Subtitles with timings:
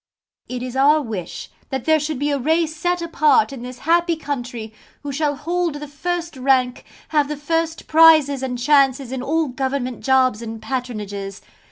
[0.49, 4.15] It is our wish that there should be a race set apart in this happy
[4.15, 9.49] country, who shall hold the first rank, have the first prizes and chances in all
[9.49, 11.39] government jobs and patronages.